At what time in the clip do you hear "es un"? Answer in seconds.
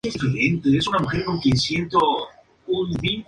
0.79-0.93